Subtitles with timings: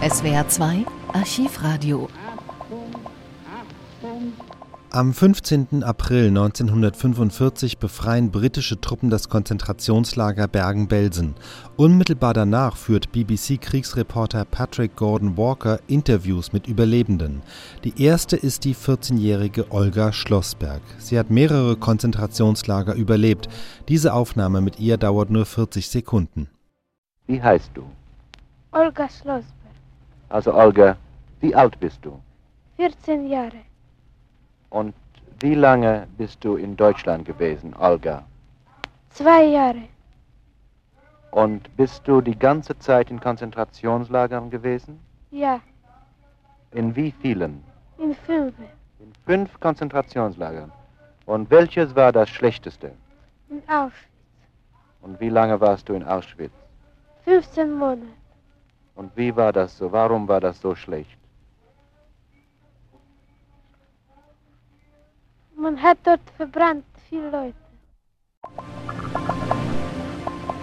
[0.00, 2.08] SWR 2 Archivradio.
[4.90, 5.82] Am 15.
[5.82, 11.34] April 1945 befreien britische Truppen das Konzentrationslager Bergen-Belsen.
[11.76, 17.42] Unmittelbar danach führt BBC-Kriegsreporter Patrick Gordon Walker Interviews mit Überlebenden.
[17.82, 20.80] Die erste ist die 14-jährige Olga Schlossberg.
[20.98, 23.48] Sie hat mehrere Konzentrationslager überlebt.
[23.88, 26.48] Diese Aufnahme mit ihr dauert nur 40 Sekunden.
[27.26, 27.82] Wie heißt du?
[28.70, 29.57] Olga Schlossberg,
[30.28, 30.96] Also Olga,
[31.40, 32.20] wie alt bist du?
[32.76, 33.60] 14 Jahre,
[34.70, 34.94] Und
[35.40, 38.24] wie lange bist du in Deutschland gewesen, Olga?
[39.10, 39.82] zwei Jahre,
[41.30, 45.00] Und bist du die ganze Zeit in Konzentrationslagern gewesen?
[45.30, 45.60] ja,
[46.72, 47.62] In wie vielen?
[47.98, 48.54] in fünf,
[49.00, 50.70] In fünf Konzentrationslagern.
[51.26, 52.92] Und welches war das schlechteste?
[53.50, 54.08] in Auschwitz,
[55.02, 56.52] Und wie lange warst du in Auschwitz?
[57.24, 58.02] 15 Monate.
[58.98, 59.92] Und wie war das so?
[59.92, 61.16] Warum war das so schlecht?
[65.54, 67.67] Man hat dort verbrannt viele Leute.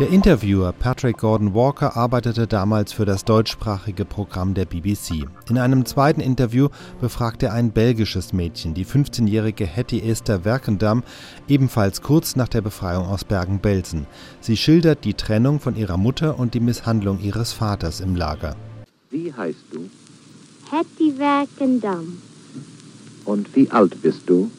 [0.00, 5.24] Der Interviewer Patrick Gordon Walker arbeitete damals für das deutschsprachige Programm der BBC.
[5.48, 6.68] In einem zweiten Interview
[7.00, 11.04] befragt er ein belgisches Mädchen, die 15-jährige Hetty Esther Werkendam,
[11.46, 14.06] ebenfalls kurz nach der Befreiung aus Bergen-Belsen.
[14.40, 18.56] Sie schildert die Trennung von ihrer Mutter und die Misshandlung ihres Vaters im Lager.
[19.10, 19.88] Wie heißt du?
[20.72, 22.18] Hetty Werkendam,
[23.24, 24.50] Und wie alt bist du?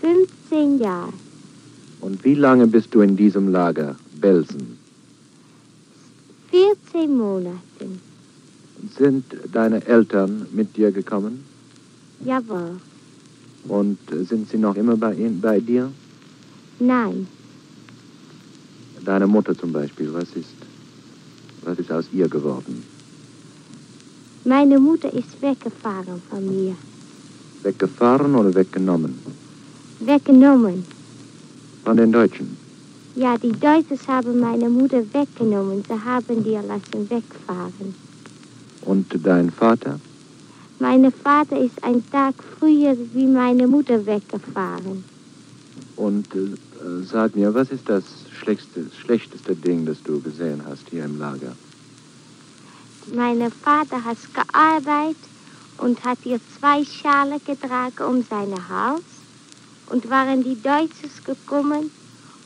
[0.00, 1.12] 15 Jahre,
[2.00, 4.78] Und wie lange bist du in diesem Lager, Belsen?
[6.50, 7.86] 14 Monate.
[8.98, 11.44] Sind deine Eltern mit dir gekommen?
[12.24, 12.76] Jawohl.
[13.68, 15.90] Und sind sie noch immer bei, bei dir?
[16.78, 17.26] Nein,
[19.06, 20.56] Deine Mutter zum Beispiel, was ist,
[21.62, 22.82] was ist aus ihr geworden?
[24.44, 26.74] meine Mutter ist weggefahren von mir.
[27.62, 29.14] Weggefahren oder weggenommen?
[30.00, 30.84] Weggenommen.
[31.84, 32.56] Von den Deutschen.
[33.16, 35.82] Ja, die Deutschen haben meine Mutter weggenommen.
[35.88, 37.94] Sie haben die lassen wegfahren.
[38.82, 39.98] Und dein Vater?
[40.78, 45.02] Mein Vater ist ein Tag früher wie meine Mutter weggefahren.
[45.96, 46.58] Und äh,
[47.10, 48.04] sag mir, was ist das
[48.38, 51.56] schlechteste, schlechteste Ding, das du gesehen hast hier im Lager?
[53.14, 55.16] Mein Vater hat gearbeitet
[55.78, 59.04] und hat ihr zwei Schale getragen um seinen Hals.
[59.88, 61.90] Und waren die Deutschen gekommen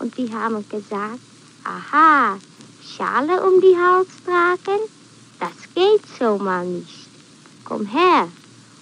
[0.00, 1.20] und die haben gesagt,
[1.64, 2.38] aha,
[2.82, 4.80] Schale um die Hals tragen?
[5.38, 7.08] Das geht so mal nicht.
[7.64, 8.28] Komm her.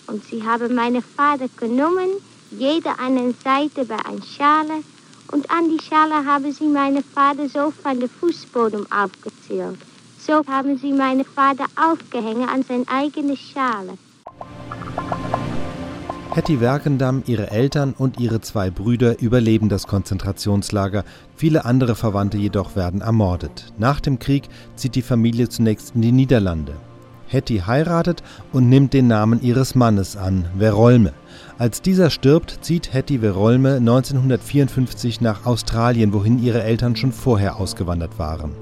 [0.06, 2.09] Und sie haben meinen Vater genommen,
[2.51, 4.83] jeder eine Seite bei einer Schale.
[5.31, 9.79] Und an die Schale haben sie meinen Vater so von dem Fußboden aufgezählt.
[10.19, 13.99] So haben sie meinen Vater aufgehängt an seine eigene Schale.
[16.38, 21.03] Hetty Werkendam, ihre Eltern und ihre zwei Brüder überleben das Konzentrationslager,
[21.34, 23.72] viele andere Verwandte jedoch werden ermordet.
[23.76, 24.44] Nach dem Krieg
[24.76, 26.75] zieht die Familie zunächst in die Niederlande.
[27.26, 28.22] Hetty heiratet
[28.53, 31.12] und nimmt den Namen ihres Mannes an, Verolme.
[31.59, 38.16] Als dieser stirbt, zieht Hetty Verolme 1954 nach Australien, wohin ihre Eltern schon vorher ausgewandert
[38.20, 38.53] waren.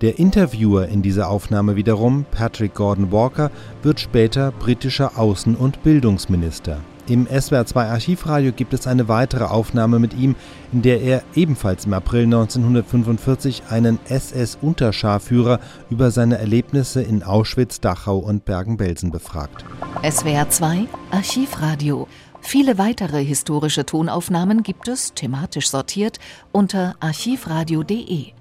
[0.00, 3.50] Der Interviewer in dieser Aufnahme wiederum, Patrick Gordon Walker,
[3.82, 6.80] wird später britischer Außen- und Bildungsminister.
[7.08, 10.36] Im SWR2 Archivradio gibt es eine weitere Aufnahme mit ihm,
[10.72, 15.58] in der er ebenfalls im April 1945 einen SS-Unterscharführer
[15.90, 19.64] über seine Erlebnisse in Auschwitz, Dachau und Bergen-Belsen befragt.
[20.08, 22.06] SWR 2 Archivradio.
[22.40, 26.18] Viele weitere historische Tonaufnahmen gibt es, thematisch sortiert,
[26.52, 28.37] unter archivradio.de.